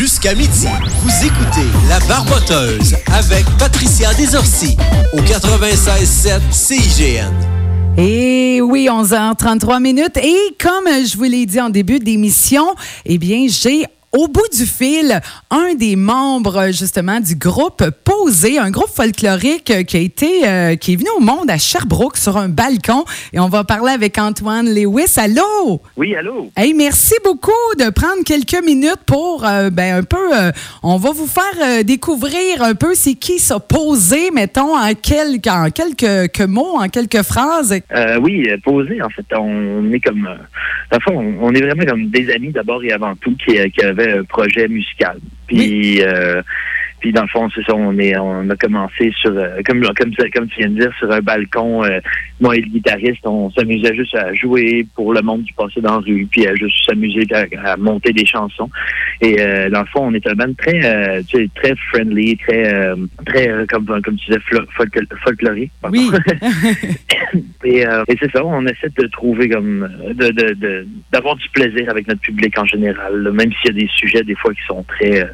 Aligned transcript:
jusqu'à 0.00 0.34
midi. 0.34 0.66
Vous 1.02 1.26
écoutez 1.26 1.68
La 1.86 1.98
Barboteuse 2.08 2.96
avec 3.12 3.44
Patricia 3.58 4.14
Desorcy 4.14 4.74
au 5.12 5.18
96.7 5.18 6.40
CIGN. 6.50 7.30
Et 7.98 8.62
oui, 8.62 8.88
11h33 8.90 9.78
minutes. 9.82 10.16
Et 10.16 10.56
comme 10.58 10.86
je 11.04 11.18
vous 11.18 11.24
l'ai 11.24 11.44
dit 11.44 11.60
en 11.60 11.68
début 11.68 11.98
d'émission, 11.98 12.74
eh 13.04 13.18
bien, 13.18 13.44
j'ai 13.46 13.84
au 14.12 14.26
bout 14.26 14.48
du 14.52 14.66
fil, 14.66 15.20
un 15.50 15.74
des 15.74 15.94
membres 15.94 16.66
justement 16.72 17.20
du 17.20 17.36
groupe 17.36 17.84
Posé, 18.04 18.58
un 18.58 18.70
groupe 18.70 18.88
folklorique 18.88 19.86
qui 19.86 19.96
a 19.96 20.00
été 20.00 20.48
euh, 20.48 20.76
qui 20.76 20.94
est 20.94 20.96
venu 20.96 21.08
au 21.16 21.20
monde 21.20 21.48
à 21.48 21.58
Sherbrooke 21.58 22.16
sur 22.16 22.36
un 22.36 22.48
balcon 22.48 23.04
et 23.32 23.38
on 23.38 23.48
va 23.48 23.62
parler 23.62 23.92
avec 23.92 24.18
Antoine 24.18 24.68
Lewis. 24.68 25.14
Allô? 25.16 25.80
Oui, 25.96 26.14
allô? 26.16 26.50
Hey, 26.56 26.74
merci 26.74 27.14
beaucoup 27.24 27.50
de 27.78 27.90
prendre 27.90 28.24
quelques 28.24 28.64
minutes 28.64 29.04
pour 29.06 29.46
euh, 29.46 29.70
ben 29.70 29.98
un 29.98 30.02
peu 30.02 30.36
euh, 30.36 30.50
on 30.82 30.96
va 30.96 31.12
vous 31.12 31.28
faire 31.28 31.84
découvrir 31.84 32.62
un 32.62 32.74
peu 32.74 32.94
c'est 32.94 33.14
qui 33.14 33.38
ça 33.38 33.60
Posé, 33.60 34.30
mettons 34.32 34.76
en 34.76 34.92
quelques 34.94 35.46
en 35.46 35.70
quelques, 35.70 36.40
mots, 36.40 36.78
en 36.80 36.88
quelques 36.88 37.22
phrases. 37.22 37.78
oui, 38.20 38.48
Posé 38.64 39.00
en 39.02 39.10
fait, 39.10 39.26
on 39.36 39.92
est 39.92 40.00
comme 40.00 40.28
on, 41.08 41.36
on 41.40 41.52
est 41.52 41.60
vraiment 41.60 41.84
comme 41.84 42.08
des 42.08 42.30
amis 42.32 42.50
d'abord 42.50 42.82
et 42.84 42.92
avant 42.92 43.14
tout 43.16 43.34
qui, 43.36 43.70
qui 43.70 43.82
avaient 43.82 44.18
un 44.18 44.24
projet 44.24 44.68
musical. 44.68 45.18
Puis, 45.46 46.02
euh, 46.02 46.42
puis 47.00 47.12
dans 47.12 47.22
le 47.22 47.28
fond, 47.28 47.48
c'est 47.54 47.62
ça, 47.64 47.74
on 47.74 47.98
est, 47.98 48.16
on 48.18 48.48
a 48.50 48.56
commencé 48.56 49.12
sur, 49.20 49.30
euh, 49.30 49.60
comme, 49.66 49.80
comme, 49.80 50.14
comme 50.32 50.48
tu 50.48 50.60
viens 50.60 50.70
de 50.70 50.80
dire, 50.80 50.92
sur 50.98 51.10
un 51.10 51.20
balcon. 51.20 51.84
Euh, 51.84 52.00
moi 52.40 52.56
et 52.56 52.60
le 52.60 52.68
guitariste, 52.68 53.26
on 53.26 53.50
s'amusait 53.50 53.94
juste 53.94 54.14
à 54.14 54.32
jouer 54.34 54.86
pour 54.94 55.12
le 55.12 55.22
monde 55.22 55.44
qui 55.44 55.52
passait 55.52 55.80
dans 55.80 56.00
la 56.00 56.06
rue, 56.06 56.26
puis 56.30 56.46
à 56.46 56.54
juste 56.54 56.76
s'amuser 56.86 57.26
à, 57.64 57.76
monter 57.76 58.12
des 58.12 58.26
chansons. 58.26 58.70
Et 59.20 59.36
dans 59.70 59.80
le 59.80 59.86
fond, 59.86 60.06
on 60.06 60.14
est 60.14 60.26
un 60.26 60.34
band 60.34 60.52
très, 60.56 61.22
tu 61.24 61.38
sais, 61.38 61.50
très 61.54 61.74
friendly, 61.90 62.36
très, 62.38 62.94
très 63.26 63.66
comme, 63.68 63.86
comme 63.86 64.16
tu 64.16 64.30
disais, 64.30 64.40
folklorique. 65.24 65.72
Oui. 65.90 66.10
et, 67.64 67.80
et 67.80 68.16
c'est 68.18 68.30
ça, 68.32 68.44
on 68.44 68.66
essaie 68.66 68.88
de 68.96 69.06
trouver 69.08 69.48
comme, 69.48 69.88
de, 70.14 70.86
d'avoir 71.12 71.36
du 71.36 71.48
plaisir 71.50 71.88
avec 71.90 72.08
notre 72.08 72.20
public 72.20 72.58
en 72.58 72.64
général, 72.64 73.30
même 73.32 73.52
s'il 73.52 73.76
y 73.76 73.78
a 73.78 73.80
des 73.80 73.90
sujets 73.94 74.22
des 74.22 74.34
fois 74.34 74.52
qui 74.54 74.62
sont 74.66 74.82
très 74.84 75.28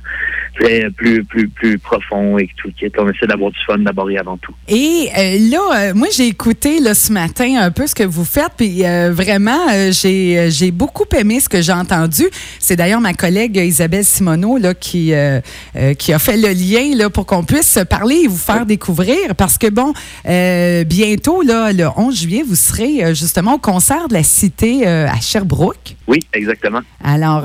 très 0.59 0.91
plus 0.91 1.25
plus 1.25 1.49
plus 1.49 1.79
profond 1.79 2.39
et 2.39 2.49
tout. 2.57 2.71
On 2.99 3.11
essaie 3.11 3.27
d'avoir 3.27 3.51
du 3.51 3.59
fun 3.67 3.79
d'abord 3.79 4.11
et 4.11 4.19
avant 4.19 4.37
tout. 4.39 4.55
Et 4.69 5.09
euh, 5.17 5.51
là, 5.51 5.91
euh, 5.91 5.95
moi 5.95 6.09
j'ai 6.15 6.29
écouté 6.29 6.81
là, 6.81 6.95
ce 6.97 7.13
matin 7.13 7.57
un 7.61 7.71
peu 7.71 7.87
ce 7.87 7.95
que 7.95 8.03
vous 8.03 8.25
faites, 8.25 8.53
puis 8.57 8.85
euh, 8.85 9.13
vraiment 9.13 9.91
j'ai 9.91 10.51
j'ai 10.51 10.71
beaucoup 10.71 11.05
aimé 11.17 11.41
ce 11.41 11.49
que 11.49 11.61
j'ai 11.63 11.73
entendu. 11.73 12.25
C'est 12.59 12.77
d'ailleurs 12.77 13.01
ma 13.01 13.15
collègue 13.15 13.57
Isabelle 13.57 14.05
Simoneau 14.05 14.57
là 14.59 14.75
qui 14.75 15.13
qui 15.99 16.13
a 16.13 16.19
fait 16.19 16.37
le 16.37 16.49
lien 16.49 16.97
là 16.97 17.11
pour 17.11 17.27
qu'on 17.27 17.45
puisse 17.45 17.79
parler 17.89 18.23
et 18.25 18.27
vous 18.27 18.37
faire 18.37 18.67
découvrir, 18.67 19.35
parce 19.37 19.59
que 19.59 19.69
bon, 19.69 19.93
bientôt 20.25 21.43
là 21.43 21.73
le 21.73 21.89
11 21.97 22.19
juillet 22.19 22.45
vous 22.47 22.57
serez 22.57 23.15
justement 23.15 23.55
au 23.55 23.59
concert 23.59 24.09
de 24.09 24.15
la 24.15 24.23
Cité 24.23 24.87
à 24.87 25.21
Sherbrooke. 25.21 25.97
Oui, 26.09 26.21
exactement. 26.33 26.81
Alors 27.05 27.43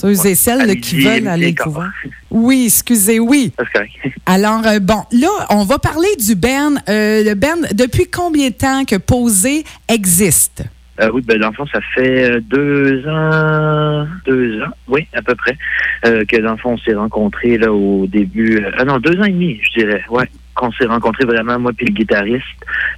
ceux 0.00 0.26
et 0.26 0.34
celles 0.34 0.80
qui 0.80 1.00
veulent 1.00 1.28
aller 1.28 1.54
couvrir. 1.54 1.92
Oui, 2.30 2.64
excusez, 2.66 3.20
oui. 3.20 3.52
Alors, 4.26 4.66
euh, 4.66 4.78
bon, 4.80 5.02
là, 5.12 5.28
on 5.50 5.64
va 5.64 5.78
parler 5.78 6.08
du 6.18 6.34
Ben. 6.34 6.78
Euh, 6.88 7.24
le 7.24 7.34
Ben, 7.34 7.56
depuis 7.72 8.06
combien 8.06 8.48
de 8.48 8.54
temps 8.54 8.84
que 8.84 8.96
Posé 8.96 9.64
existe? 9.88 10.64
Euh, 11.00 11.10
oui, 11.14 11.22
ben, 11.22 11.38
dans 11.38 11.48
le 11.48 11.54
fond, 11.54 11.66
ça 11.72 11.80
fait 11.94 12.40
deux 12.40 13.04
ans, 13.08 14.06
deux 14.26 14.60
ans, 14.62 14.72
oui, 14.88 15.06
à 15.14 15.22
peu 15.22 15.34
près, 15.36 15.56
que 16.02 16.40
dans 16.40 16.52
le 16.52 16.58
fond, 16.58 16.72
on 16.72 16.78
s'est 16.78 16.94
rencontrés 16.94 17.56
là, 17.56 17.72
au 17.72 18.06
début. 18.06 18.64
ah 18.76 18.84
non, 18.84 18.98
deux 18.98 19.18
ans 19.20 19.24
et 19.24 19.30
demi, 19.30 19.60
je 19.62 19.80
dirais, 19.80 20.02
ouais 20.10 20.28
qu'on 20.58 20.72
s'est 20.72 20.86
rencontrés 20.86 21.24
vraiment, 21.24 21.58
moi 21.58 21.72
puis 21.74 21.86
le 21.86 21.92
guitariste, 21.92 22.44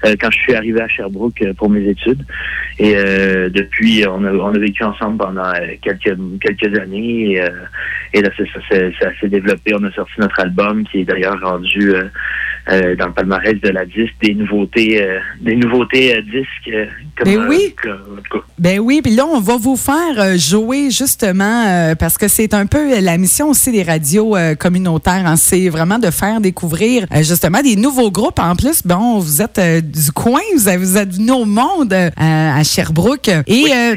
euh, 0.07 0.17
quand 0.19 0.31
je 0.31 0.39
suis 0.39 0.55
arrivé 0.55 0.81
à 0.81 0.89
Sherbrooke 0.89 1.43
euh, 1.43 1.53
pour 1.53 1.69
mes 1.69 1.87
études. 1.87 2.25
Et 2.79 2.95
euh, 2.97 3.51
depuis, 3.51 4.05
on 4.09 4.25
a, 4.25 4.33
on 4.33 4.55
a 4.55 4.59
vécu 4.59 4.83
ensemble 4.83 5.19
pendant 5.19 5.53
quelques 5.83 6.17
quelques 6.41 6.79
années. 6.79 7.35
Et, 7.35 7.43
et 8.15 8.23
là, 8.23 8.31
ça, 8.37 8.45
ça 8.99 9.09
s'est 9.21 9.29
développé. 9.29 9.75
On 9.79 9.85
a 9.85 9.93
sorti 9.93 10.13
notre 10.19 10.41
album 10.41 10.85
qui 10.85 11.01
est 11.01 11.05
d'ailleurs 11.05 11.39
rendu 11.43 11.93
dans 12.67 13.07
le 13.07 13.13
palmarès 13.13 13.61
de 13.61 13.69
la 13.69 13.85
disque 13.85 14.15
des 14.23 14.35
nouveautés, 14.35 15.07
des 15.41 15.57
nouveautés 15.57 16.23
disques. 16.23 16.71
ben 17.25 17.47
oui. 17.49 17.75
ben 18.59 18.79
oui, 18.81 19.01
puis 19.03 19.15
là, 19.15 19.27
on 19.27 19.41
va 19.41 19.57
vous 19.57 19.77
faire 19.77 20.39
jouer 20.39 20.91
justement, 20.91 21.95
parce 21.99 22.17
que 22.17 22.29
c'est 22.29 22.55
un 22.55 22.67
peu 22.67 23.01
la 23.01 23.19
mission 23.19 23.51
aussi 23.51 23.73
des 23.73 23.83
radios 23.83 24.37
communautaires. 24.59 25.27
Hein, 25.27 25.37
c'est 25.37 25.69
vraiment 25.69 25.99
de 25.99 26.11
faire 26.11 26.41
découvrir 26.41 27.07
justement 27.21 27.50
des 27.63 27.77
nouveaux 27.77 28.11
groupes. 28.11 28.39
En 28.39 28.57
plus, 28.57 28.83
bon, 28.85 29.19
vous 29.19 29.43
êtes 29.43 29.61
du 29.91 30.13
coin, 30.13 30.41
vous, 30.55 30.69
avez, 30.69 30.79
vous 30.79 30.97
êtes 30.97 31.15
venu 31.15 31.33
au 31.33 31.45
monde 31.45 31.93
à 32.17 32.63
Sherbrooke. 32.65 33.29
Et 33.47 33.65
là, 33.69 33.95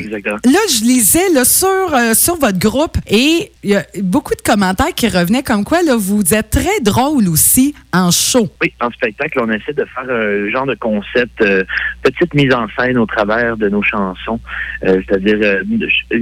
je 0.70 0.84
lisais 0.84 1.30
là, 1.34 1.46
sur, 1.46 1.96
sur 2.14 2.38
votre 2.38 2.60
groupe 2.60 2.98
et 3.08 3.52
il 3.64 3.70
y 3.70 3.76
a 3.76 3.86
beaucoup 4.02 4.36
de 4.36 4.42
commentaires 4.42 4.94
qui 4.96 5.08
revenaient 5.08 5.44
comme 5.44 5.64
quoi 5.64 5.82
là, 5.84 5.96
vous 5.96 6.34
êtes 6.34 6.50
très 6.50 6.80
drôle 6.82 7.30
aussi 7.30 7.74
en. 7.94 8.10
Oui, 8.62 8.74
en 8.82 8.90
spectacle, 8.92 9.40
on 9.40 9.50
essaie 9.52 9.74
de 9.74 9.86
faire 9.86 10.10
un 10.10 10.50
genre 10.50 10.66
de 10.66 10.76
concept, 10.76 11.42
euh, 11.42 11.64
petite 12.02 12.34
mise 12.34 12.54
en 12.54 12.68
scène 12.78 12.98
au 12.98 13.06
travers 13.06 13.56
de 13.56 13.70
nos 13.70 13.84
chansons. 13.84 14.40
Euh, 14.84 15.02
c'est-à-dire, 15.06 15.38
euh, 15.42 15.64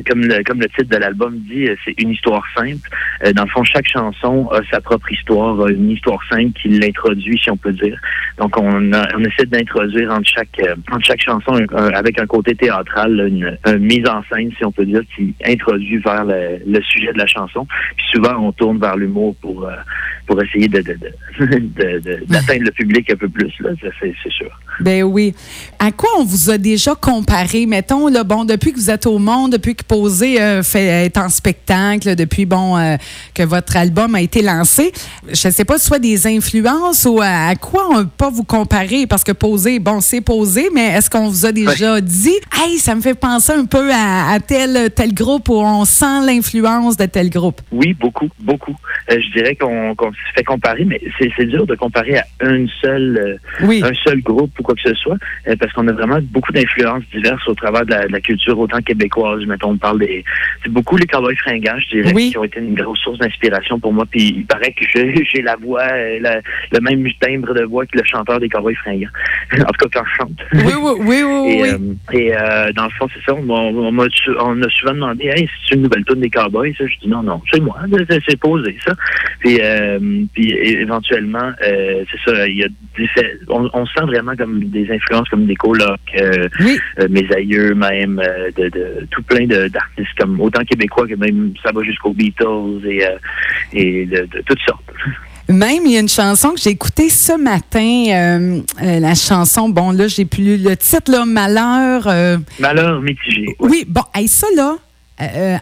comme, 0.07 0.21
le, 0.21 0.43
comme 0.43 0.59
le 0.59 0.67
titre 0.67 0.89
de 0.89 0.97
l'album 0.97 1.37
dit, 1.39 1.69
c'est 1.85 1.99
une 1.99 2.09
histoire 2.09 2.43
simple. 2.55 2.89
dans 3.33 3.43
le 3.43 3.49
fond, 3.49 3.63
chaque 3.63 3.87
chanson 3.87 4.49
a 4.49 4.59
sa 4.69 4.81
propre 4.81 5.11
histoire, 5.11 5.67
une 5.67 5.91
histoire 5.91 6.19
simple 6.29 6.51
qui 6.61 6.67
l'introduit, 6.67 7.39
si 7.41 7.49
on 7.49 7.57
peut 7.57 7.73
dire. 7.73 7.97
Donc, 8.37 8.57
on, 8.57 8.91
on 8.91 9.23
essaie 9.23 9.45
d'introduire 9.45 10.11
entre 10.11 10.27
chaque, 10.27 10.61
entre 10.91 11.05
chaque 11.05 11.21
chanson, 11.21 11.53
avec 11.93 12.19
un 12.19 12.25
côté 12.25 12.55
théâtral, 12.55 13.27
une, 13.27 13.57
mise 13.79 14.07
en 14.07 14.21
scène, 14.31 14.51
si 14.57 14.65
on 14.65 14.71
peut 14.71 14.85
dire, 14.85 15.01
qui 15.15 15.33
introduit 15.45 15.97
vers 15.97 16.25
le, 16.25 16.81
sujet 16.81 17.13
de 17.13 17.17
la 17.17 17.27
chanson. 17.27 17.67
Puis 17.95 18.05
souvent, 18.13 18.37
on 18.39 18.51
tourne 18.51 18.79
vers 18.79 18.97
l'humour 18.97 19.35
pour, 19.41 19.69
pour 20.25 20.41
essayer 20.41 20.67
de, 20.69 20.81
d'atteindre 22.27 22.63
le 22.65 22.71
public 22.71 23.11
un 23.11 23.15
peu 23.15 23.29
plus, 23.29 23.51
c'est 23.99 24.31
sûr. 24.31 24.49
Ben 24.79 25.03
oui. 25.03 25.33
À 25.77 25.91
quoi 25.91 26.09
on 26.17 26.23
vous 26.23 26.49
a 26.49 26.57
déjà 26.57 26.95
comparé, 26.95 27.65
mettons, 27.65 28.07
là, 28.07 28.23
bon, 28.23 28.45
depuis 28.45 28.71
que 28.71 28.77
vous 28.77 28.89
êtes 28.89 29.05
au 29.05 29.19
monde, 29.19 29.53
depuis 29.53 29.75
que 29.75 29.83
Posé 29.83 30.41
euh, 30.41 30.63
fait, 30.63 31.05
est 31.05 31.17
en 31.17 31.27
spectacle, 31.29 32.15
depuis, 32.15 32.45
bon, 32.45 32.77
euh, 32.77 32.95
que 33.33 33.43
votre 33.43 33.75
album 33.75 34.15
a 34.15 34.21
été 34.21 34.41
lancé, 34.41 34.91
je 35.27 35.47
ne 35.47 35.53
sais 35.53 35.65
pas, 35.65 35.77
soit 35.77 35.99
des 35.99 36.27
influences 36.27 37.05
ou 37.05 37.19
à, 37.21 37.53
quoi 37.55 37.89
on 37.91 38.05
peut 38.05 38.20
pas 38.21 38.29
vous 38.29 38.43
comparer, 38.43 39.07
parce 39.07 39.23
que 39.23 39.31
Posé, 39.31 39.79
bon, 39.79 39.99
c'est 39.99 40.21
Posé, 40.21 40.69
mais 40.75 40.89
est-ce 40.89 41.09
qu'on 41.09 41.27
vous 41.27 41.47
a 41.47 41.51
déjà 41.51 41.99
dit, 42.01 42.37
hey, 42.55 42.77
ça 42.77 42.93
me 42.93 43.01
fait 43.01 43.19
penser 43.19 43.51
un 43.51 43.65
peu 43.65 43.89
à, 43.91 44.37
tel, 44.39 44.91
tel 44.91 45.11
groupe 45.11 45.49
où 45.49 45.55
on 45.55 45.85
sent 45.85 46.27
l'influence 46.27 46.97
de 46.97 47.07
tel 47.07 47.31
groupe? 47.31 47.61
Oui, 47.71 47.95
beaucoup, 47.99 48.29
beaucoup. 48.37 48.75
Euh, 49.11 49.17
je 49.19 49.39
dirais 49.39 49.55
qu'on 49.55 49.95
se 49.97 50.33
fait 50.35 50.43
comparer, 50.43 50.85
mais 50.85 51.01
c'est 51.17 51.45
dur 51.45 51.65
de 51.65 51.73
comparer 51.73 52.19
à 52.19 52.25
un 52.41 52.67
seul, 52.83 53.39
un 53.59 53.93
seul 54.05 54.21
groupe 54.21 54.51
ou 54.59 54.61
quoi 54.61 54.75
que 54.75 54.87
ce 54.87 54.93
soit, 54.93 55.17
euh, 55.47 55.55
parce 55.59 55.73
qu'on 55.73 55.87
a 55.87 55.91
vraiment 55.91 56.19
beaucoup 56.21 56.51
d'influences 56.51 57.01
diverses 57.11 57.47
au 57.47 57.55
travers 57.55 57.87
de 57.87 57.95
la, 58.07 58.19
culture 58.19 58.59
autant 58.59 58.81
québécoise. 58.81 59.43
Mettons, 59.47 59.71
on 59.71 59.77
parle 59.77 59.97
des, 59.97 60.23
c'est 60.61 60.71
beaucoup 60.71 60.95
les 60.95 61.07
cowboys 61.07 61.35
fringants, 61.37 61.79
je 61.79 62.01
dirais, 62.01 62.13
qui 62.13 62.37
ont 62.37 62.43
été 62.43 62.59
une 62.59 62.75
grosse 62.75 62.99
source 62.99 63.17
d'inspiration 63.17 63.79
pour 63.79 63.93
moi. 63.93 64.05
Puis 64.05 64.35
il 64.37 64.45
paraît 64.45 64.73
que 64.73 64.85
j'ai 64.93 65.41
la 65.41 65.55
voix, 65.55 65.87
euh, 65.91 66.19
le 66.71 66.79
même 66.81 67.03
timbre 67.19 67.55
de 67.55 67.63
voix 67.63 67.87
que 67.87 67.97
le 67.97 68.10
chanteur 68.11 68.39
des 68.39 68.49
cowboys 68.49 68.75
fringants. 68.75 69.09
en 69.53 69.71
tout 69.71 69.87
cas 69.87 69.99
quand 69.99 70.05
je 70.05 70.15
chante. 70.17 70.39
Oui, 70.53 70.73
oui, 70.81 71.23
oui, 71.23 71.61
oui. 71.61 71.97
et, 72.19 72.35
euh, 72.35 72.71
dans 72.73 72.85
le 72.85 72.91
fond, 72.91 73.07
c'est 73.13 73.23
ça. 73.25 73.35
On, 73.35 73.49
on, 73.49 73.99
a, 73.99 74.07
on, 74.39 74.61
a 74.61 74.69
souvent 74.69 74.93
demandé, 74.93 75.25
hey, 75.25 75.49
c'est 75.67 75.75
une 75.75 75.83
nouvelle 75.83 76.05
tune 76.05 76.21
des 76.21 76.29
cowboys. 76.29 76.73
Ça, 76.77 76.85
je 76.87 76.95
dis 77.01 77.07
non, 77.07 77.23
non, 77.23 77.41
c'est 77.51 77.59
moi, 77.59 77.77
c'est 78.09 78.39
posé 78.39 78.77
ça. 78.85 78.93
Puis, 79.39 79.59
puis 80.33 80.51
éventuellement, 80.51 81.51
c'est 81.59 82.31
ça. 82.31 82.47
Il 82.47 82.57
y 82.57 82.63
a 82.63 82.67
on, 83.49 83.69
on 83.73 83.85
sent 83.85 84.05
vraiment 84.05 84.35
comme 84.35 84.63
des 84.65 84.89
influences 84.91 85.29
comme 85.29 85.45
des 85.45 85.55
colocs, 85.55 85.99
euh, 86.15 86.47
euh, 86.99 87.07
mes 87.09 87.27
aïeux 87.35 87.73
même, 87.73 88.19
euh, 88.19 88.51
de, 88.51 89.07
tout 89.09 89.23
plein 89.23 89.45
d'artistes 89.45 90.17
comme 90.17 90.39
autant 90.41 90.63
québécois 90.63 91.07
que 91.07 91.15
même 91.15 91.53
ça 91.63 91.71
va 91.71 91.83
jusqu'aux 91.83 92.13
Beatles 92.13 92.81
et, 92.85 93.05
et 93.73 94.05
de, 94.05 94.27
toutes 94.45 94.61
sortes. 94.61 94.91
Même, 95.51 95.85
il 95.85 95.91
y 95.91 95.97
a 95.97 95.99
une 95.99 96.09
chanson 96.09 96.51
que 96.51 96.59
j'ai 96.61 96.71
écoutée 96.71 97.09
ce 97.09 97.37
matin, 97.37 98.61
la 98.81 99.15
chanson, 99.15 99.69
bon, 99.69 99.91
là, 99.91 100.07
j'ai 100.07 100.25
plus 100.25 100.57
le 100.57 100.75
titre, 100.77 101.11
là, 101.11 101.25
Malheur. 101.25 102.07
Malheur 102.59 103.01
mitigé. 103.01 103.55
Oui, 103.59 103.85
bon, 103.87 104.03
et 104.19 104.27
ça, 104.27 104.47
là, 104.55 104.77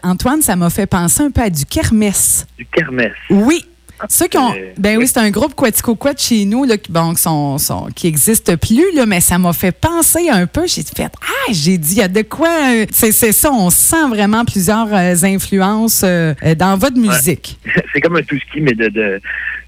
Antoine, 0.02 0.42
ça 0.42 0.56
m'a 0.56 0.70
fait 0.70 0.86
penser 0.86 1.22
un 1.22 1.30
peu 1.30 1.42
à 1.42 1.50
du 1.50 1.64
kermesse. 1.64 2.46
Du 2.58 2.66
kermesse. 2.66 3.12
Oui. 3.30 3.64
Ceux 4.08 4.28
qui 4.28 4.38
ont. 4.38 4.54
Ben 4.78 4.96
oui, 4.96 5.06
c'est 5.06 5.18
un 5.18 5.30
groupe 5.30 5.54
Quatico 5.54 5.94
Quat 5.94 6.16
chez 6.16 6.44
nous, 6.46 6.64
là, 6.64 6.78
qui, 6.78 6.90
bon, 6.90 7.14
sont, 7.16 7.58
sont, 7.58 7.88
qui 7.94 8.06
n'existe 8.06 8.56
plus, 8.56 8.94
là, 8.94 9.04
mais 9.04 9.20
ça 9.20 9.36
m'a 9.38 9.52
fait 9.52 9.72
penser 9.72 10.30
un 10.30 10.46
peu. 10.46 10.66
J'ai 10.66 10.82
fait, 10.82 11.10
ah, 11.20 11.52
j'ai 11.52 11.76
dit, 11.76 11.96
il 11.96 11.98
y 11.98 12.02
a 12.02 12.08
de 12.08 12.22
quoi. 12.22 12.48
C'est 12.92 13.12
ça, 13.12 13.52
on 13.52 13.68
sent 13.70 14.08
vraiment 14.08 14.44
plusieurs 14.44 14.92
influences 14.94 16.02
dans 16.02 16.78
votre 16.78 16.96
musique. 16.96 17.58
c'est 17.92 18.00
comme 18.00 18.16
un 18.16 18.22
tout 18.22 18.38
ski, 18.38 18.60
mais 18.60 18.72
de, 18.72 18.88
de 18.88 19.20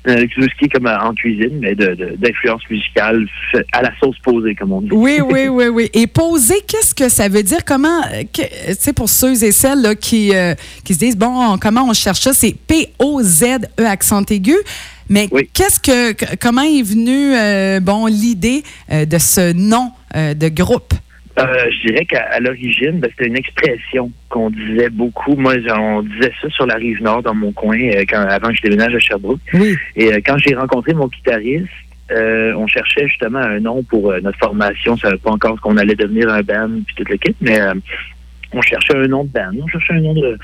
euh, 0.08 0.26
tout 0.34 0.42
ce 0.42 0.48
qui 0.58 0.64
est 0.64 0.68
comme 0.68 0.86
euh, 0.86 0.98
en 0.98 1.14
cuisine, 1.14 1.60
mais 1.60 1.74
d'influence 1.74 2.62
musicale 2.68 3.26
à 3.72 3.82
la 3.82 3.92
sauce 4.00 4.18
posée, 4.24 4.54
comme 4.54 4.72
on 4.72 4.80
dit. 4.80 4.88
Oui, 4.90 5.20
oui, 5.24 5.48
oui, 5.48 5.66
oui. 5.68 5.90
Et 5.94 6.06
poser, 6.06 6.56
qu'est-ce 6.66 6.94
que 6.94 7.08
ça 7.08 7.28
veut 7.28 7.44
dire? 7.44 7.64
Comment, 7.64 8.02
euh, 8.12 8.22
tu 8.32 8.42
sais, 8.78 8.92
pour 8.92 9.08
ceux 9.08 9.44
et 9.44 9.52
celles 9.52 9.80
là, 9.80 9.94
qui, 9.94 10.32
qui 10.84 10.94
se 10.94 10.98
disent, 10.98 11.16
bon, 11.16 11.56
comment 11.60 11.84
on 11.88 11.92
cherche 11.92 12.20
ça? 12.20 12.32
C'est 12.32 12.54
P-O-Z-E 12.66 13.84
accent 13.84 14.24
aigu. 14.24 14.56
Mais 15.08 15.28
qu'est-ce 15.52 15.78
que, 15.78 16.36
comment 16.36 16.62
est 16.62 16.82
venue, 16.82 17.80
bon, 17.80 18.06
l'idée 18.06 18.62
de 18.90 19.18
ce 19.18 19.52
nom 19.52 19.92
de 20.14 20.48
groupe? 20.48 20.94
Euh, 21.38 21.70
je 21.70 21.88
dirais 21.88 22.04
qu'à 22.04 22.38
l'origine, 22.40 23.00
ben, 23.00 23.10
c'était 23.10 23.28
une 23.28 23.36
expression 23.36 24.10
qu'on 24.28 24.50
disait 24.50 24.90
beaucoup. 24.90 25.34
Moi, 25.34 25.54
on 25.70 26.02
disait 26.02 26.32
ça 26.42 26.48
sur 26.50 26.66
la 26.66 26.74
rive 26.74 27.02
nord, 27.02 27.22
dans 27.22 27.34
mon 27.34 27.52
coin, 27.52 27.78
euh, 27.78 28.04
quand, 28.08 28.20
avant 28.20 28.48
que 28.48 28.56
je 28.56 28.62
déménage 28.62 28.94
à 28.94 28.98
Sherbrooke. 28.98 29.40
Et 29.96 30.12
euh, 30.12 30.20
quand 30.24 30.36
j'ai 30.38 30.54
rencontré 30.54 30.92
mon 30.92 31.08
guitariste, 31.08 31.68
on 32.10 32.66
cherchait 32.66 33.08
justement 33.08 33.38
un 33.38 33.60
nom 33.60 33.82
pour 33.84 34.12
notre 34.20 34.38
formation. 34.38 34.92
On 34.92 34.96
savait 34.98 35.16
pas 35.16 35.30
encore 35.30 35.58
qu'on 35.62 35.78
allait 35.78 35.94
devenir 35.94 36.28
un 36.28 36.42
band 36.42 36.68
puis 36.86 36.94
toute 36.94 37.08
l'équipe, 37.08 37.36
mais 37.40 37.58
on 38.52 38.60
cherchait 38.60 38.94
un 38.94 39.06
nom 39.06 39.24
de 39.24 39.30
band. 39.30 39.52
On 39.62 39.66
cherchait 39.66 39.94
un 39.94 40.00
nom 40.00 40.12
de, 40.12 40.20
tout. 40.32 40.38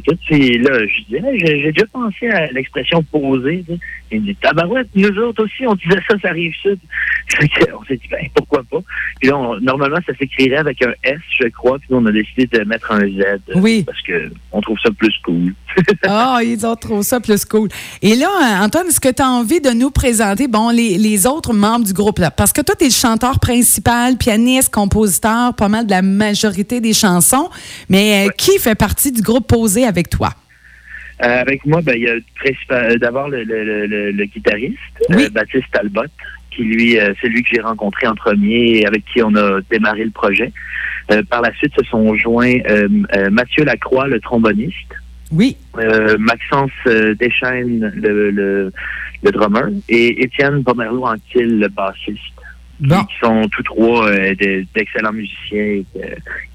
Puis 0.00 0.58
là, 0.58 0.78
je 0.86 1.04
disais, 1.04 1.38
j'ai 1.38 1.72
déjà 1.72 1.86
pensé 1.92 2.28
à 2.28 2.46
l'expression 2.52 3.02
poser. 3.02 3.64
Il 4.10 4.20
me 4.20 4.26
dit, 4.26 4.36
tabarouette, 4.36 4.88
nous 4.94 5.16
autres 5.18 5.44
aussi, 5.44 5.66
on 5.66 5.74
disait 5.74 6.00
ça, 6.08 6.16
ça 6.20 6.28
arrive 6.28 6.52
ça. 6.62 6.70
on 7.74 7.84
s'est 7.84 7.96
dit, 7.96 8.08
ben, 8.10 8.26
pourquoi 8.34 8.62
pas? 8.70 8.78
Puis 9.20 9.30
là, 9.30 9.56
normalement, 9.60 9.98
ça 10.06 10.14
s'écrirait 10.16 10.58
avec 10.58 10.82
un 10.82 10.92
S, 11.02 11.18
je 11.40 11.48
crois, 11.48 11.78
puis 11.78 11.88
on 11.90 12.04
a 12.06 12.12
décidé 12.12 12.46
de 12.46 12.64
mettre 12.64 12.92
un 12.92 13.00
Z. 13.00 13.40
Oui. 13.56 13.84
Parce 13.84 13.98
qu'on 14.02 14.60
trouve 14.60 14.78
ça 14.84 14.90
plus 14.96 15.14
cool. 15.24 15.54
ah, 16.06 16.40
ils 16.44 16.64
ont 16.66 16.76
trouvé 16.76 17.02
ça 17.02 17.20
plus 17.20 17.44
cool. 17.44 17.68
Et 18.02 18.14
là, 18.14 18.28
Antoine, 18.62 18.86
est-ce 18.86 19.00
que 19.00 19.08
tu 19.08 19.22
as 19.22 19.28
envie 19.28 19.60
de 19.60 19.70
nous 19.70 19.90
présenter, 19.90 20.46
bon, 20.46 20.70
les, 20.70 20.98
les 20.98 21.26
autres 21.26 21.52
membres 21.52 21.84
du 21.84 21.92
groupe, 21.92 22.18
là? 22.18 22.30
Parce 22.30 22.52
que 22.52 22.60
toi, 22.60 22.74
tu 22.76 22.84
es 22.84 22.88
le 22.88 22.94
chanteur 22.94 23.40
principal, 23.40 24.16
pianiste, 24.16 24.72
compositeur, 24.72 25.54
pas 25.54 25.68
mal 25.68 25.86
de 25.86 25.90
la 25.90 26.02
majorité 26.02 26.80
des 26.80 26.92
chansons. 26.92 27.48
Mais 27.88 28.26
euh, 28.26 28.30
qui 28.36 28.58
fait 28.58 28.74
partie 28.74 29.10
du 29.10 29.22
groupe 29.22 29.46
Posé 29.48 29.83
avec 29.86 30.10
toi? 30.10 30.30
Euh, 31.22 31.40
avec 31.40 31.64
moi, 31.64 31.80
ben, 31.80 31.94
il 31.96 32.02
y 32.02 32.08
a 32.08 32.14
euh, 32.14 32.96
d'abord 32.98 33.28
le, 33.28 33.44
le, 33.44 33.86
le, 34.10 34.24
guitariste, 34.24 34.78
Baptiste 35.32 35.70
Talbot, 35.72 36.02
qui 36.50 36.64
lui, 36.64 36.98
c'est 37.20 37.28
lui 37.28 37.42
que 37.42 37.50
j'ai 37.52 37.60
rencontré 37.60 38.06
en 38.06 38.14
premier 38.14 38.78
et 38.78 38.86
avec 38.86 39.04
qui 39.06 39.22
on 39.22 39.34
a 39.34 39.60
démarré 39.70 40.04
le 40.04 40.10
projet. 40.10 40.52
par 41.30 41.42
la 41.42 41.52
suite, 41.54 41.72
se 41.76 41.84
sont 41.84 42.14
joints 42.14 42.58
Mathieu 43.30 43.64
Lacroix, 43.64 44.06
le 44.06 44.20
tromboniste. 44.20 44.94
Oui. 45.32 45.56
Maxence 46.18 46.70
Deschaines, 47.18 47.92
le, 47.96 48.72
drummer, 49.32 49.70
et 49.88 50.22
Étienne 50.22 50.62
Pomerleau 50.62 51.06
Anquil, 51.06 51.58
le 51.58 51.68
bassiste. 51.68 52.43
Qui 52.88 53.18
sont 53.22 53.48
tous 53.48 53.62
trois 53.62 54.10
euh, 54.10 54.34
d'excellents 54.74 55.12
musiciens 55.12 55.82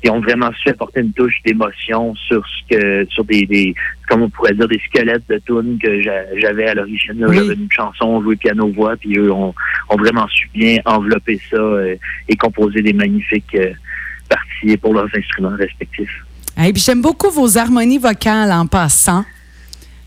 qui 0.01 0.09
ont 0.09 0.19
vraiment 0.21 0.51
su 0.61 0.69
apporter 0.69 1.01
une 1.01 1.13
touche 1.13 1.35
d'émotion 1.45 2.13
sur 2.15 2.45
ce 2.45 2.75
que 2.75 3.07
sur 3.09 3.23
des, 3.25 3.45
des 3.45 3.73
comme 4.07 4.23
on 4.23 4.29
pourrait 4.29 4.53
dire 4.53 4.67
des 4.67 4.79
squelettes 4.79 5.27
de 5.29 5.37
tunes 5.39 5.79
que 5.81 6.01
j'avais 6.01 6.67
à 6.67 6.73
l'origine. 6.73 7.25
J'avais 7.31 7.53
une 7.53 7.71
chanson, 7.71 8.21
joué 8.21 8.35
piano-voix, 8.35 8.95
puis 8.97 9.17
eux 9.17 9.31
ont, 9.31 9.53
ont, 9.89 9.97
vraiment 9.97 10.27
su 10.27 10.49
bien 10.53 10.77
envelopper 10.85 11.39
ça 11.49 11.57
euh, 11.57 11.95
et 12.27 12.35
composer 12.35 12.81
des 12.81 12.93
magnifiques 12.93 13.55
euh, 13.55 13.71
parties 14.29 14.77
pour 14.77 14.93
leurs 14.93 15.09
instruments 15.15 15.55
respectifs. 15.55 16.23
Et 16.57 16.73
puis 16.73 16.81
j'aime 16.81 17.01
beaucoup 17.01 17.29
vos 17.29 17.57
harmonies 17.57 17.99
vocales 17.99 18.51
en 18.51 18.67
passant. 18.67 19.23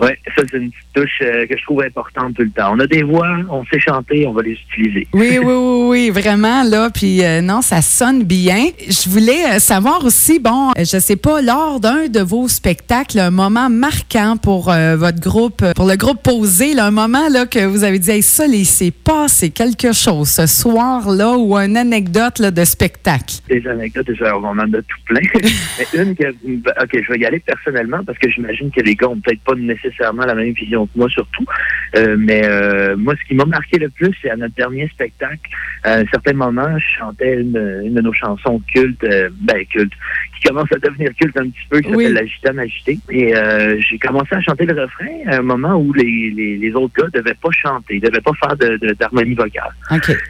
Oui, 0.00 0.10
ça, 0.36 0.42
c'est 0.50 0.56
une 0.56 0.70
petite 0.70 0.91
touche 0.94 1.20
euh, 1.22 1.46
que 1.46 1.56
je 1.56 1.62
trouve 1.62 1.82
importante 1.82 2.34
tout 2.34 2.42
le 2.42 2.50
temps. 2.50 2.72
On 2.74 2.80
a 2.80 2.86
des 2.86 3.02
voix, 3.02 3.28
on 3.50 3.64
sait 3.66 3.80
chanter, 3.80 4.26
on 4.26 4.32
va 4.32 4.42
les 4.42 4.58
utiliser. 4.70 5.06
Oui, 5.12 5.38
oui, 5.42 5.54
oui, 5.54 5.86
oui, 5.88 6.10
vraiment, 6.10 6.62
là. 6.62 6.90
Puis 6.90 7.24
euh, 7.24 7.40
non, 7.40 7.62
ça 7.62 7.82
sonne 7.82 8.24
bien. 8.24 8.66
Je 8.88 9.08
voulais 9.08 9.56
euh, 9.56 9.58
savoir 9.58 10.04
aussi, 10.04 10.38
bon, 10.38 10.70
je 10.78 10.98
sais 10.98 11.16
pas, 11.16 11.42
lors 11.42 11.80
d'un 11.80 12.08
de 12.08 12.20
vos 12.20 12.48
spectacles, 12.48 13.18
un 13.18 13.30
moment 13.30 13.68
marquant 13.70 14.36
pour 14.36 14.64
votre 14.72 15.20
groupe, 15.20 15.64
pour 15.74 15.86
le 15.86 15.96
groupe 15.96 16.22
Posé, 16.22 16.74
là, 16.74 16.86
un 16.86 16.90
moment 16.90 17.28
là, 17.28 17.46
que 17.46 17.64
vous 17.64 17.84
avez 17.84 17.98
dit, 17.98 18.10
hey, 18.10 18.22
ça, 18.22 18.44
c'est 18.64 18.90
passé 18.92 19.50
quelque 19.50 19.92
chose 19.92 20.28
ce 20.28 20.46
soir-là 20.46 21.36
ou 21.36 21.56
une 21.56 21.76
anecdote 21.76 22.38
là, 22.38 22.50
de 22.50 22.64
spectacle? 22.64 23.36
Des 23.48 23.66
anecdotes, 23.66 24.08
on 24.20 24.44
en 24.44 24.58
a 24.58 24.66
tout 24.66 25.00
plein. 25.06 25.20
Mais 25.34 26.02
une 26.02 26.14
que, 26.14 26.28
OK, 26.28 26.90
je 26.92 27.12
vais 27.12 27.18
y 27.18 27.26
aller 27.26 27.40
personnellement 27.40 28.04
parce 28.04 28.18
que 28.18 28.30
j'imagine 28.30 28.70
que 28.70 28.80
les 28.80 28.94
gars 28.94 29.08
ont 29.08 29.20
peut-être 29.20 29.42
pas 29.42 29.54
nécessairement 29.54 30.24
la 30.24 30.34
même 30.34 30.52
vision 30.52 30.81
que 30.86 30.98
moi, 30.98 31.08
surtout. 31.08 31.44
Euh, 31.96 32.16
mais 32.18 32.42
euh, 32.44 32.96
moi, 32.96 33.14
ce 33.20 33.28
qui 33.28 33.34
m'a 33.34 33.44
marqué 33.44 33.78
le 33.78 33.88
plus, 33.90 34.14
c'est 34.20 34.30
à 34.30 34.36
notre 34.36 34.54
dernier 34.54 34.88
spectacle. 34.88 35.40
À 35.84 35.94
un 35.94 36.06
certain 36.06 36.32
moment, 36.32 36.78
je 36.78 36.98
chantais 36.98 37.40
une, 37.40 37.52
de 37.52 38.00
nos 38.00 38.12
chansons 38.12 38.60
cultes, 38.72 39.04
euh, 39.04 39.28
ben 39.40 39.64
cultes, 39.66 39.92
qui 40.36 40.48
commence 40.48 40.70
à 40.72 40.78
devenir 40.78 41.10
culte 41.14 41.36
un 41.36 41.48
petit 41.48 41.66
peu, 41.68 41.80
qui 41.80 41.90
s'appelle 41.90 42.14
La 42.14 42.26
Gitane 42.26 42.58
agitée. 42.58 42.98
Et 43.10 43.34
j'ai 43.88 43.98
commencé 43.98 44.34
à 44.34 44.40
chanter 44.40 44.66
le 44.66 44.80
refrain 44.80 45.06
à 45.26 45.36
un 45.36 45.42
moment 45.42 45.74
où 45.76 45.92
les, 45.92 46.30
les, 46.58 46.72
autres 46.74 46.94
gars 46.94 47.08
devaient 47.12 47.34
pas 47.34 47.50
chanter, 47.50 48.00
devaient 48.00 48.20
pas 48.20 48.32
faire 48.40 48.56
d'harmonie 48.96 49.34
de, 49.34 49.42
vocale. 49.42 49.72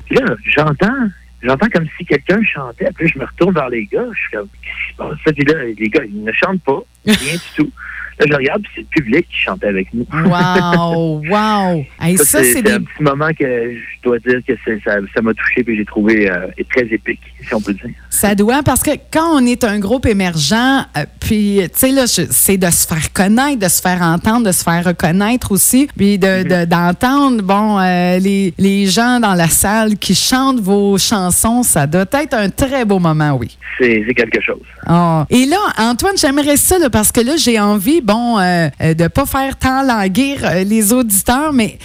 Puis 0.06 0.16
là, 0.16 0.34
j'entends 0.44 1.08
j'entends 1.42 1.68
comme 1.68 1.86
si 1.96 2.04
quelqu'un 2.04 2.42
chantait. 2.44 2.88
Puis 2.94 3.08
je 3.08 3.18
me 3.18 3.24
retourne 3.24 3.54
vers 3.54 3.68
les 3.68 3.86
gars. 3.86 4.06
Je 4.12 4.20
suis 4.20 4.30
comme, 4.32 4.48
qu'est-ce 4.62 4.86
qui 4.86 4.92
se 4.92 4.96
passe? 4.96 5.34
Puis 5.34 5.44
là, 5.44 5.64
les 5.64 5.88
gars, 5.88 6.04
ils 6.04 6.24
ne 6.24 6.32
chantent 6.32 6.62
pas, 6.62 6.82
rien 7.06 7.34
du 7.34 7.40
tout. 7.56 7.70
Là, 8.18 8.26
je 8.28 8.34
regarde, 8.34 8.62
c'est 8.74 8.82
le 8.82 8.86
public 8.86 9.26
qui 9.28 9.38
chantait 9.38 9.68
avec 9.68 9.88
nous. 9.94 10.06
Wow! 10.12 11.22
wow! 11.28 11.84
ça, 12.18 12.44
c'est 12.44 12.70
un 12.70 12.80
petit 12.80 13.02
moment 13.02 13.30
que 13.38 13.72
je 13.72 14.02
dois 14.02 14.18
dire 14.18 14.40
que 14.46 14.52
ça 14.84 15.22
m'a 15.22 15.32
touché 15.34 15.64
et 15.66 15.76
j'ai 15.76 15.84
trouvé 15.84 16.30
euh, 16.30 16.46
très 16.70 16.84
épique, 16.86 17.20
si 17.46 17.54
on 17.54 17.60
peut 17.60 17.72
dire. 17.72 17.90
Ça 18.10 18.34
doit, 18.34 18.62
parce 18.62 18.82
que 18.82 18.90
quand 19.10 19.40
on 19.40 19.46
est 19.46 19.64
un 19.64 19.78
groupe 19.78 20.06
émergent, 20.06 20.86
euh, 20.96 21.04
puis, 21.20 21.60
tu 21.62 21.78
sais, 21.78 21.90
là, 21.90 22.06
c'est 22.06 22.58
de 22.58 22.70
se 22.70 22.86
faire 22.86 23.12
connaître, 23.12 23.58
de 23.58 23.68
se 23.68 23.80
faire 23.80 24.02
entendre, 24.02 24.46
de 24.46 24.52
se 24.52 24.62
faire 24.62 24.84
reconnaître 24.84 25.52
aussi, 25.52 25.88
puis 25.96 26.18
mm-hmm. 26.18 26.66
d'entendre, 26.66 27.38
de, 27.38 27.42
bon, 27.42 27.78
euh, 27.78 28.18
les, 28.18 28.52
les 28.58 28.86
gens 28.86 29.20
dans 29.20 29.34
la 29.34 29.48
salle 29.48 29.96
qui 29.96 30.14
chantent 30.14 30.60
vos 30.60 30.98
chansons, 30.98 31.62
ça 31.62 31.86
doit 31.86 32.04
être 32.12 32.34
un 32.34 32.50
très 32.50 32.84
beau 32.84 32.98
moment, 32.98 33.36
oui. 33.40 33.56
C'est 33.78 34.14
quelque 34.14 34.40
chose. 34.40 34.60
Oh. 34.88 35.22
Et 35.30 35.46
là, 35.46 35.58
Antoine, 35.78 36.16
j'aimerais 36.16 36.56
ça, 36.56 36.78
parce 36.92 37.10
que 37.10 37.20
là, 37.20 37.36
j'ai 37.36 37.58
envie, 37.58 38.00
bon, 38.00 38.38
euh, 38.38 38.68
euh, 38.80 38.94
de 38.94 39.08
pas 39.08 39.26
faire 39.26 39.58
tant 39.58 39.82
languir 39.82 40.44
euh, 40.44 40.62
les 40.62 40.92
auditeurs, 40.92 41.52
mais 41.52 41.78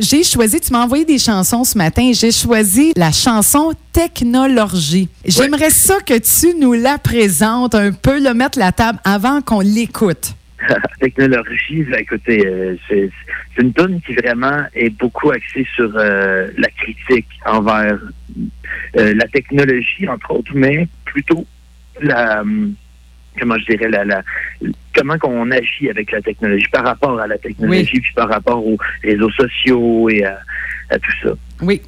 j'ai 0.00 0.22
choisi, 0.22 0.60
tu 0.60 0.72
m'as 0.72 0.84
envoyé 0.84 1.06
des 1.06 1.18
chansons 1.18 1.64
ce 1.64 1.78
matin, 1.78 2.10
j'ai 2.12 2.32
choisi 2.32 2.92
la 2.96 3.12
chanson 3.12 3.72
Technologie. 3.92 5.08
J'aimerais 5.24 5.70
ça 5.70 5.98
que 6.00 6.18
tu 6.18 6.58
nous 6.58 6.74
la 6.74 6.98
présentes 6.98 7.74
un 7.74 7.92
peu, 7.92 8.22
le 8.22 8.34
mettre 8.34 8.58
la 8.58 8.72
table 8.72 8.98
avant 9.04 9.40
qu'on 9.40 9.60
l'écoute. 9.60 10.34
technologie, 11.00 11.84
ben, 11.84 12.00
écoutez, 12.00 12.78
c'est 12.88 13.10
une 13.58 13.72
tune 13.72 14.00
qui 14.02 14.14
vraiment 14.14 14.62
est 14.74 14.90
beaucoup 14.90 15.30
axée 15.30 15.66
sur 15.74 15.88
la 15.88 16.68
critique 16.76 17.26
envers 17.46 17.98
la 18.94 19.28
technologie, 19.28 20.08
entre 20.08 20.32
autres, 20.32 20.52
mais 20.54 20.86
plutôt 21.04 21.46
la 22.00 22.42
comment 23.38 23.56
je 23.58 23.66
dirais 23.66 23.88
la, 23.88 24.04
la 24.04 24.22
comment 24.94 25.18
qu'on 25.18 25.50
agit 25.50 25.90
avec 25.90 26.10
la 26.12 26.20
technologie 26.20 26.66
par 26.72 26.84
rapport 26.84 27.18
à 27.20 27.26
la 27.26 27.38
technologie 27.38 28.00
puis 28.00 28.12
par 28.14 28.28
rapport 28.28 28.64
aux 28.66 28.76
réseaux 29.02 29.30
sociaux 29.30 30.08
et 30.10 30.24
à, 30.24 30.98
tout 30.98 31.12
ça. 31.22 31.30
Oui. 31.62 31.80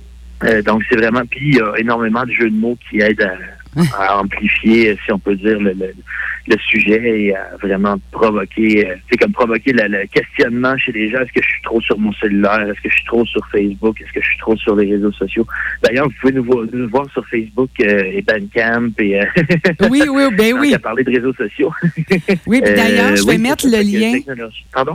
Euh, 0.45 0.63
donc 0.63 0.83
c'est 0.89 0.97
vraiment 0.97 1.25
puis 1.27 1.51
il 1.51 1.57
y 1.57 1.61
a 1.61 1.75
énormément 1.79 2.25
de 2.25 2.33
jeux 2.33 2.51
de 2.51 2.57
mots 2.57 2.79
qui 2.89 3.01
aident 3.01 3.23
à, 3.23 3.37
à 3.99 4.19
amplifier, 4.19 4.99
si 5.05 5.13
on 5.13 5.19
peut 5.19 5.37
dire, 5.37 5.61
le, 5.61 5.73
le, 5.73 6.57
sujet 6.69 7.01
et 7.03 7.37
à 7.37 7.57
vraiment 7.63 7.97
provoquer, 8.11 8.85
c'est 9.09 9.15
euh, 9.15 9.19
comme 9.21 9.33
provoquer 9.33 9.73
le, 9.73 10.07
questionnement 10.07 10.77
chez 10.77 10.91
les 10.91 11.09
gens. 11.09 11.21
Est-ce 11.21 11.33
que 11.33 11.43
je 11.43 11.49
suis 11.49 11.63
trop 11.63 11.81
sur 11.81 11.97
mon 11.99 12.13
cellulaire? 12.15 12.63
Est-ce 12.63 12.81
que 12.81 12.91
je 12.91 12.97
suis 12.97 13.05
trop 13.07 13.25
sur 13.27 13.47
Facebook? 13.53 14.01
Est-ce 14.01 14.13
que 14.13 14.21
je 14.21 14.29
suis 14.29 14.39
trop 14.39 14.57
sur 14.57 14.75
les 14.75 14.91
réseaux 14.91 15.13
sociaux? 15.13 15.47
D'ailleurs, 15.85 16.07
vous 16.07 16.15
pouvez 16.21 16.33
nous 16.33 16.89
voir, 16.89 17.07
sur 17.13 17.25
Facebook 17.29 17.71
euh, 17.81 18.03
et 18.13 18.23
Bandcamp 18.23 18.91
et... 18.99 19.21
Euh, 19.21 19.25
oui, 19.91 20.03
oui, 20.11 20.25
ben 20.37 20.55
oui. 20.59 20.75
a 20.75 20.79
parlé 20.81 21.05
de 21.05 21.11
réseaux 21.11 21.35
sociaux. 21.35 21.73
oui, 22.47 22.61
puis 22.63 22.75
d'ailleurs, 22.75 23.15
je 23.15 23.25
vais 23.25 23.39
mettre 23.39 23.67
le 23.67 23.83
lien... 23.83 24.19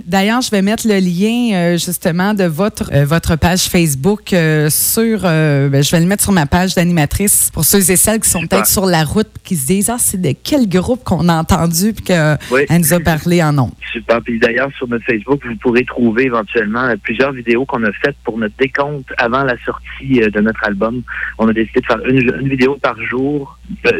D'ailleurs, 0.05 0.41
je 0.41 0.51
vais 0.51 0.61
mettre 0.61 0.85
le 0.87 0.99
lien, 0.99 1.77
justement, 1.77 2.33
de 2.33 2.43
votre, 2.43 2.91
votre 3.05 3.37
page 3.37 3.67
Facebook 3.67 4.35
sur... 4.69 5.21
Ben, 5.21 5.81
je 5.83 5.91
vais 5.91 5.99
le 5.99 6.05
mettre 6.05 6.23
sur 6.23 6.33
ma 6.33 6.45
page 6.45 6.75
d'animatrice 6.75 7.49
pour 7.53 7.63
ceux 7.63 7.89
et 7.89 7.95
celles 7.95 8.19
qui 8.19 8.29
sont 8.29 8.41
peut-être 8.41 8.64
être 8.65 8.71
sur 8.71 8.85
la 8.85 9.03
route 9.03 9.29
qui 9.43 9.55
se 9.55 9.67
disent 9.67 9.89
Ah, 9.89 9.97
c'est 9.99 10.19
de 10.19 10.33
quel 10.43 10.67
groupe 10.67 11.03
qu'on 11.03 11.29
a 11.29 11.35
entendu 11.35 11.93
puis 11.93 12.03
qu'elle 12.03 12.37
nous 12.79 12.93
a 12.93 12.99
parlé 12.99 13.43
en 13.43 13.53
nom. 13.53 13.71
Super. 13.91 14.21
Puis 14.21 14.39
d'ailleurs, 14.39 14.69
sur 14.77 14.87
notre 14.87 15.05
Facebook, 15.05 15.41
vous 15.45 15.55
pourrez 15.57 15.85
trouver 15.85 16.25
éventuellement 16.25 16.93
plusieurs 17.03 17.31
vidéos 17.31 17.65
qu'on 17.65 17.83
a 17.83 17.91
faites 18.03 18.15
pour 18.23 18.37
notre 18.37 18.55
décompte 18.59 19.11
avant 19.17 19.43
la 19.43 19.55
sortie 19.63 20.19
de 20.19 20.41
notre 20.41 20.63
album. 20.63 21.03
On 21.37 21.47
a 21.47 21.53
décidé 21.53 21.81
de 21.81 21.85
faire 21.85 22.05
une, 22.05 22.49
vidéo 22.49 22.77
par 22.81 22.99
jour, 23.01 23.57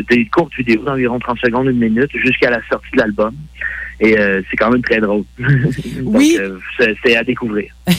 des 0.10 0.26
courtes 0.26 0.54
vidéos 0.58 0.84
d'environ 0.84 1.20
30 1.20 1.40
secondes, 1.40 1.68
une 1.68 1.80
minute, 1.80 2.12
jusqu'à 2.14 2.50
la 2.50 2.62
sortie 2.70 2.92
de 2.94 2.98
l'album. 2.98 3.34
Et 4.00 4.18
euh, 4.20 4.42
c'est 4.50 4.58
quand 4.58 4.72
même 4.72 4.82
très 4.82 5.00
drôle. 5.00 5.24
oui. 6.04 6.38
Euh, 6.40 6.58
c'est 7.04 7.16
à 7.16 7.24
découvrir. 7.24 7.72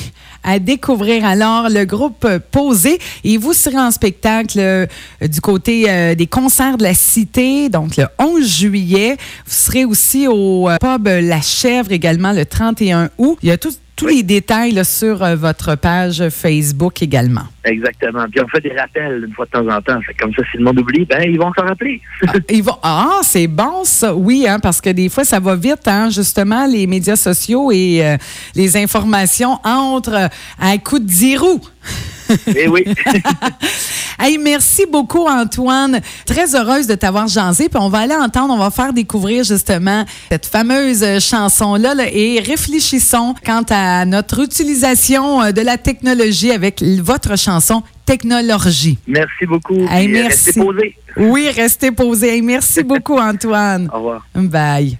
à 0.46 0.58
découvrir. 0.58 1.26
Alors, 1.26 1.68
le 1.68 1.84
groupe 1.84 2.26
Posé, 2.50 2.98
et 3.24 3.36
vous 3.36 3.52
serez 3.52 3.78
en 3.78 3.90
spectacle 3.90 4.58
euh, 4.58 4.86
du 5.20 5.42
côté 5.42 6.14
des 6.14 6.26
concerts 6.26 6.78
de 6.78 6.84
la 6.84 6.94
Cité, 6.94 7.68
donc 7.68 7.96
le 7.96 8.06
11 8.18 8.46
juillet. 8.46 9.16
Vous 9.46 9.52
serez 9.52 9.84
aussi 9.84 10.26
au 10.26 10.68
pub 10.80 11.06
La 11.06 11.42
Chèvre 11.42 11.92
également 11.92 12.32
le 12.32 12.46
31 12.46 13.10
août. 13.18 13.38
Il 13.42 13.48
y 13.48 13.52
a 13.52 13.58
tout, 13.58 13.72
tous 13.96 14.06
les 14.06 14.22
détails 14.22 14.84
sur 14.84 15.22
euh, 15.22 15.36
votre 15.36 15.74
page 15.74 16.28
Facebook 16.28 17.02
également. 17.02 17.44
Exactement. 17.64 18.26
Puis 18.30 18.40
on 18.42 18.48
fait 18.48 18.60
des 18.60 18.76
rappels 18.78 19.24
une 19.26 19.34
fois 19.34 19.46
de 19.46 19.50
temps 19.50 19.74
en 19.74 19.80
temps. 19.80 19.98
comme 20.20 20.32
ça, 20.34 20.42
si 20.50 20.58
le 20.58 20.64
monde 20.64 20.78
oublie, 20.78 21.06
ben 21.06 21.22
ils 21.22 21.38
vont 21.38 21.50
s'en 21.58 21.64
rappeler. 21.64 22.00
ah, 22.28 22.32
ils 22.50 22.62
vont... 22.62 22.76
ah 22.82 23.20
c'est 23.22 23.46
bon 23.46 23.84
ça. 23.84 24.14
Oui, 24.14 24.46
hein, 24.46 24.60
parce 24.60 24.80
que 24.82 24.90
des 24.90 25.08
fois, 25.08 25.24
ça 25.24 25.40
va 25.40 25.56
vite, 25.56 25.86
hein, 25.88 26.10
justement, 26.10 26.66
les 26.66 26.86
médias 26.86 27.16
sociaux 27.16 27.72
et 27.72 28.04
euh, 28.04 28.16
les 28.54 28.76
informations 28.76 29.58
entrent 29.64 30.28
à 30.58 30.68
un 30.68 30.78
coup 30.78 30.98
de 30.98 31.06
10 31.06 31.38
Eh 32.46 32.68
oui. 32.68 32.84
hey, 34.18 34.38
merci 34.38 34.84
beaucoup, 34.90 35.26
Antoine. 35.26 36.00
Très 36.24 36.54
heureuse 36.54 36.86
de 36.86 36.94
t'avoir 36.94 37.28
jasé. 37.28 37.68
Puis 37.68 37.78
on 37.80 37.88
va 37.88 37.98
aller 38.00 38.14
entendre, 38.14 38.54
on 38.54 38.58
va 38.58 38.70
faire 38.70 38.92
découvrir 38.92 39.44
justement 39.44 40.04
cette 40.30 40.46
fameuse 40.46 41.04
chanson-là 41.20 41.94
et 42.12 42.40
réfléchissons 42.40 43.34
quant 43.44 43.64
à 43.70 44.04
notre 44.04 44.40
utilisation 44.42 45.42
euh, 45.42 45.52
de 45.52 45.60
la 45.60 45.78
technologie 45.78 46.52
avec 46.52 46.82
votre 46.82 47.36
chanson 47.36 47.82
Technologie. 48.06 48.98
Merci 49.08 49.46
beaucoup. 49.46 49.84
Hey, 49.90 50.06
merci. 50.06 50.46
Restez 50.46 50.60
posé. 50.60 50.96
Oui, 51.16 51.48
restez 51.50 51.90
posé. 51.90 52.40
merci 52.40 52.82
beaucoup, 52.84 53.18
Antoine. 53.18 53.90
Au 53.92 53.96
revoir. 53.96 54.26
Bye. 54.32 54.94